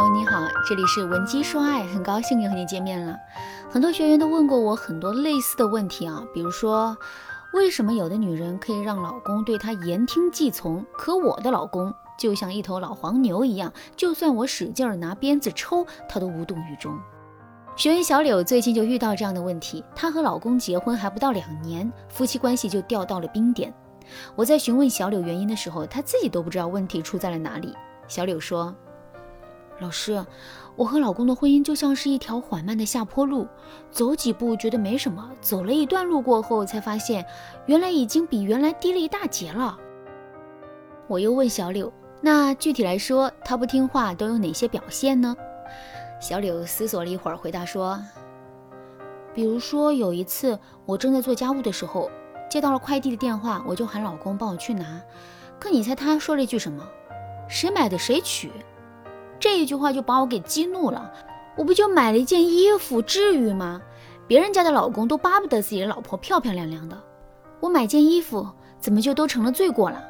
[0.00, 3.14] 朋友你好，这里是文姬说爱，很高兴又和你见面了。
[3.70, 6.96] 很多学员都问过我很多类似的问题啊，比如说，
[7.52, 16.98] 为什么有的女人可以让老公对她言听计从，可我的老公就像一头老黄牛一样，就算我使劲拿鞭子抽，他都无动于衷。
[17.76, 23.70] 学员小柳最近就遇到这样的问题，她和老公结婚还不到两年，夫妻关系就掉到了冰点。
[24.34, 27.76] 我在询问小柳原因的时候，她自己都不知道问题出在了哪里。
[28.08, 28.74] 小柳说。
[29.80, 30.24] 老师，
[30.76, 33.48] 我和老公的婚姻就像是一条缓慢的下坡路，
[33.90, 37.24] 走几步觉得没什么，走了一段路过后才发现，
[37.64, 39.78] 原来已经比原来低了一大截了。
[41.08, 41.90] 我又问小柳，
[42.20, 45.34] 那具体来说，他不听话都有哪些表现呢？
[46.20, 47.98] 小柳思索了一会儿，回答说
[49.34, 52.10] ：“比如说有一次，我正在做家务的时候，
[52.50, 55.00] 接到了快递的电话，我就喊老公帮我去拿，
[55.58, 56.86] 可你猜他说了一句什么？
[57.48, 58.52] 谁买的谁取。”
[59.40, 61.10] 这一句话就把我给激怒了，
[61.56, 63.80] 我不就买了一件衣服，至于吗？
[64.28, 66.96] 别人家的老公都巴不得自己的老婆漂漂亮亮的，
[67.58, 68.46] 我买件衣服
[68.78, 70.00] 怎么就都成了罪过了？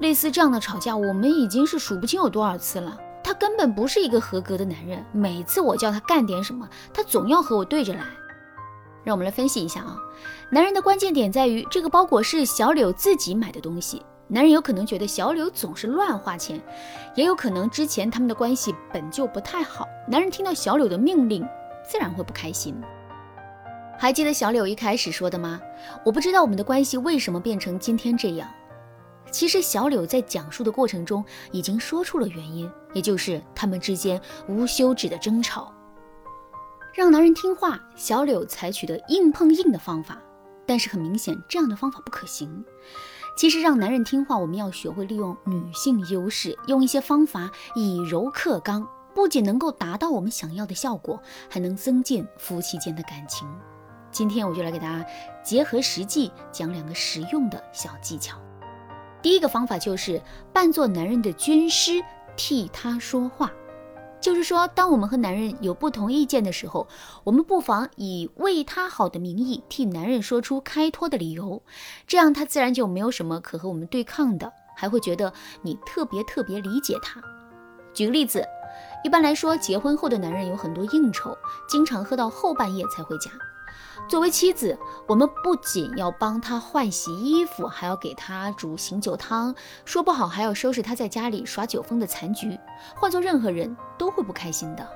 [0.00, 2.98] 类似这样的吵架，我们已经是数不清有多少次了。
[3.22, 8.00] 他根本不是一个合格的男人，每次我叫他干点什么，他总要和我对着来。
[9.04, 9.96] 让我们来分析一下啊，
[10.50, 14.02] 男人的关键点在于这个包裹是小柳自己买的东西。
[14.32, 16.62] 男人有可能觉得小柳总是乱花钱，
[17.16, 19.88] 也有可能之前他们的关系本就不太好。
[20.06, 21.44] 男人听到小柳的命令，
[21.84, 22.80] 自然会不开心。
[23.98, 25.60] 还记得小柳一开始说的吗？
[26.04, 28.48] 我不知道我们的关系为什么变成今天这样。
[29.32, 35.74] 其实小柳在讲述的过程中已经说出了原因，也就是他们之间无休止的争吵。
[36.94, 40.18] 让男人听话，小柳采取的硬碰硬的方法，
[40.66, 42.64] 但是很明显这样的方法不可行。
[43.36, 53.48] 其实让男人听话，我们要学会利用女性优势，用一些方法以柔克刚，不仅能够达到我们想要的效果，还能增进夫妻间的感情。
[54.10, 55.06] 今天我就来给大家
[55.42, 58.36] 结合实际讲两个实用的小技巧。
[59.22, 60.20] 第一个方法就是
[60.52, 62.02] 扮作男人的军师，
[62.36, 63.50] 替他说话。
[64.20, 66.86] 就是说，当我们和男人有不同意见的时候，
[67.24, 71.62] 我们不妨以为他好的名义替男人说出开脱的理由，
[72.06, 75.32] 这样他自然就没有什么可和我们对抗的，还会觉得
[75.62, 77.22] 你特别特别理解他。
[77.94, 78.44] 举个例子，
[79.02, 81.36] 一般来说，结婚后的男人有很多应酬，
[81.68, 83.30] 经常喝到后半夜才回家。
[84.08, 92.58] 作为妻子，我们不仅要帮他换洗衣服，还要给他煮醒酒汤，说不好还要收拾他在家里耍酒疯的残局。
[92.96, 94.86] 换做任何人都会不开心的。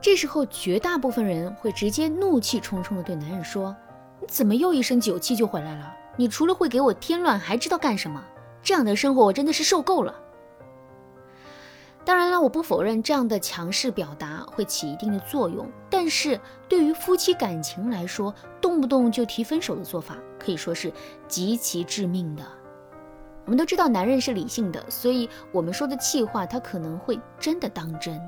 [0.00, 3.74] 这时候，绝大部分人会直接怒气冲冲地对男人说
[4.20, 5.92] ：“你怎么又一身酒气就回来了？
[6.16, 8.22] 你除了会给我添乱，还知道干什么？
[8.62, 10.14] 这样的生活我真的是受够了。”
[12.04, 20.92] 当然了，我不否认这样的强势表达会起一定的作用，但是对于夫妻感情来说，动不动就提分手的做法可以说是
[21.28, 22.42] 极其致命的。
[23.44, 28.20] 我们都知道男人是理性的，所以我们说的气话他可能会真的当真。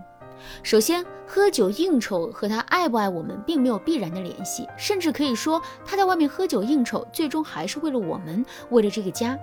[0.63, 9.39] 首先，喝酒应酬和他爱不爱我们并没有必然的联系，甚至可以说他在外面喝酒应酬，最终还是为了我们，为了这个家。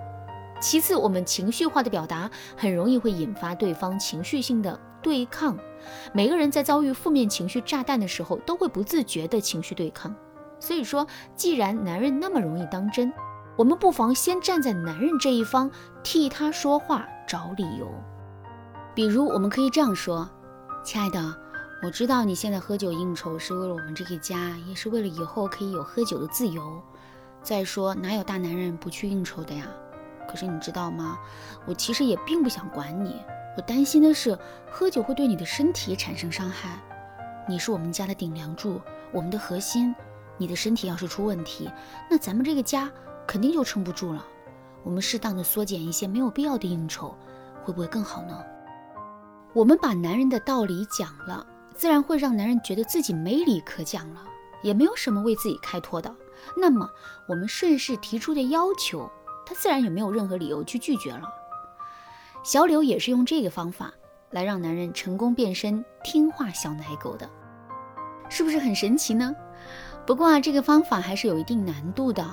[0.62, 5.58] 其次，我们情绪化的表达很容易会引发对方情绪性的对抗。
[6.14, 10.14] 每个人在遭遇负面情绪炸弹的时候，都会不自觉的情绪对抗。
[10.60, 13.12] 所以说，既然男人那么容易当真，
[13.56, 15.68] 我们不妨先站在男人这一方，
[16.04, 17.90] 替他说话找理由。
[18.94, 20.30] 比如，我们可以这样说
[20.86, 21.20] ：“亲爱的，
[21.82, 26.80] 我知道你现在喝酒应酬是为了我们这个家，也是为了以后可以有喝酒的自由。
[27.42, 29.66] 再说，哪有大男人不去应酬的呀？”
[30.28, 31.18] 可是你知道吗？
[31.66, 33.20] 我其实也并不想管你，
[33.56, 34.38] 我担心的是
[34.70, 36.78] 喝酒会对你的身体产生伤害。
[37.48, 38.80] 你是我们家的顶梁柱，
[39.12, 39.94] 我们的核心。
[40.38, 41.70] 你的身体要是出问题，
[42.10, 42.90] 那咱们这个家
[43.26, 44.26] 肯定就撑不住了。
[44.82, 47.14] 我们适当的缩减一些没有必要的应酬，
[47.62, 48.42] 会不会更好呢？
[49.52, 54.24] 我们把男人的道理讲了，自然会让男人觉得自己没理可讲了，
[54.62, 56.12] 也没有什么为自己开脱的。
[56.56, 56.88] 那么
[57.28, 59.08] 我们顺势提出的要求。
[59.44, 61.28] 他自然也没有任何理由去拒绝了。
[62.42, 63.92] 小柳也是用这个方法
[64.30, 67.28] 来让男人成功变身听话小奶狗的，
[68.28, 69.34] 是不是很神奇呢？
[70.04, 72.28] 不过啊，这个方法还是有一定难度的。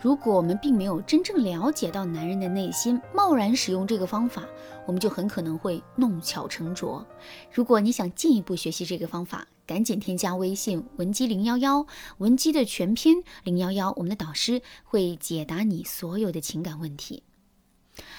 [0.00, 4.44] 如果我们并没有真正了解到男人的内心，贸然使用这个方法，
[4.86, 7.04] 我们就很可能会弄巧成拙。
[7.50, 11.86] 如果你想进一步学习这个方法，赶紧添加微信文姬零幺幺，
[12.18, 17.22] 文姬的全拼零幺幺，我们的导师会解答你所有的情感问题。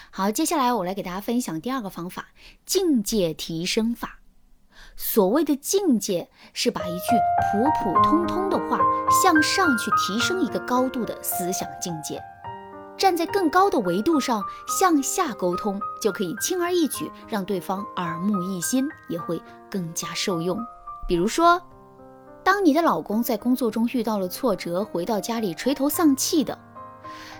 [0.10, 2.30] 好，接下来我来给大家分享第二个方法——
[2.66, 4.20] 境界提升法。
[4.98, 7.16] 所谓的境界，是把一句
[7.52, 12.22] 普普通通的话向上去提升一个高度的思想境界。
[12.98, 20.58] 站在更高的维度上向下沟通，就可以轻而易举让对方耳目一新，也会更加受用。
[21.06, 21.62] 比如说，
[22.42, 26.58] 当你的老公在工作中遇到了挫折，回到家里垂头丧气的，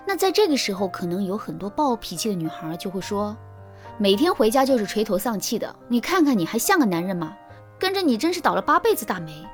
[0.06, 3.34] 那在这个时候，可能有很多暴脾气的女孩就会说
[3.96, 7.34] ：“每天回家就是垂头丧气的，你看看你还像个男人吗？
[7.78, 9.44] 跟着你真是倒了八辈子大霉。”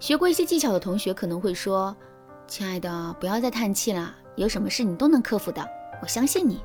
[0.00, 1.96] 学过一些技巧的同学可能会说
[2.46, 5.64] ：“亲爱的，不要再叹气了。”有什么事你都能克服的，
[6.02, 6.60] 我相信你。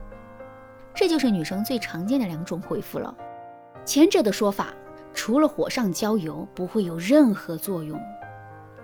[0.95, 3.15] 这就是女生最常见的两种回复了。
[3.85, 4.73] 前者的说法，
[5.13, 8.01] 除了火上浇油，不会有任何作用。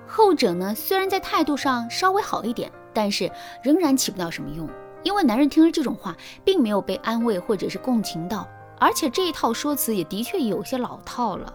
[0.07, 3.29] 后者呢，虽然在态度上稍微好一点，但是
[3.63, 4.69] 仍然起不到什么用。
[5.01, 8.47] 因为男人听了这种话，并没有被安慰或者是共情到，
[8.79, 11.51] 而且这一套说辞也的确有些老套了。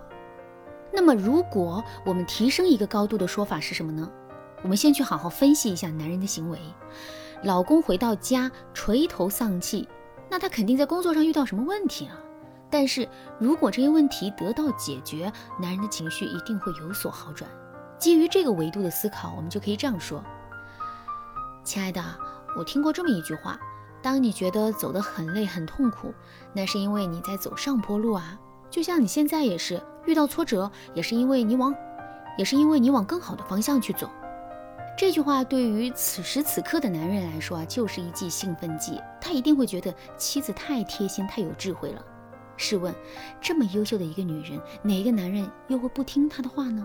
[0.93, 4.11] 那么，如果我们提升一个高度的说法是什么呢？
[4.63, 6.59] 我们先去好好分析一下男人的行为。
[7.43, 9.89] 老公回到家垂头丧气，
[10.29, 12.19] 那他肯定在工作上遇到什么问题啊？
[12.69, 13.09] 但是
[13.39, 17.51] 如果这些问题得到解决，男人的情绪一定会有所好转。
[17.99, 20.23] 基于这个维度的思考，我们就可以这样说：
[21.65, 22.03] 亲爱的，
[22.57, 23.59] 我听过这么一句话，
[24.03, 26.13] 当你觉得走得很累很痛苦，
[26.53, 28.39] 那是因为你在走上坡路啊。
[28.71, 31.73] 就像你现在也是遇到挫折，也是因为你往，
[32.37, 34.11] 也是因为你往更好的方向去走。
[34.99, 39.01] 这句话对于此时此刻的男人来说啊，就是一剂兴奋剂。
[39.21, 42.05] 他一定会觉得妻子太贴心、太有智慧了。
[42.57, 42.93] 试问，
[43.41, 46.85] 这么优秀的一个女人，哪个男人又会不听她的话呢？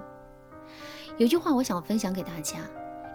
[1.17, 2.59] 有句话我想分享给大家：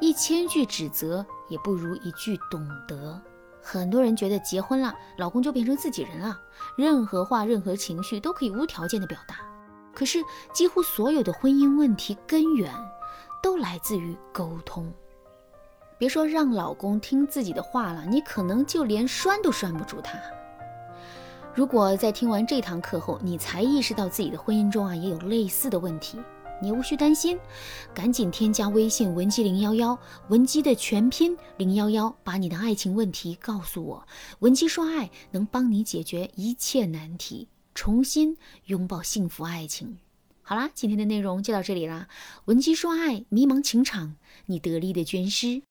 [0.00, 3.18] 一千句指责也不如一句懂得。
[3.62, 6.36] 很多人觉得结婚了，老公就变成自己人了，
[6.76, 9.36] 任何话、任何情绪都可以无条件的表达。
[9.94, 10.22] 可是，
[10.52, 12.72] 几乎所有的婚姻问题根源。
[13.42, 14.92] 都来自于沟通。
[15.96, 20.18] 别说让老公听自己的话了，你可能就连拴都拴不住他。
[21.54, 26.18] 如果在听完这堂课后，你才意识到自己的婚姻中啊也有类似的问题，
[26.60, 27.38] 你无需担心，
[27.94, 29.98] 赶紧添加微信文姬零幺幺，
[30.28, 34.06] 文姬的全拼零幺幺，把你的爱情问题告诉我，
[34.40, 38.36] 文姬说爱能帮你解决一切难题，重新
[38.66, 39.98] 拥抱幸福爱情。
[40.42, 42.08] 好啦，今天的内容就到这里啦。
[42.46, 45.62] 闻鸡说爱，迷茫情场，你得力的军师。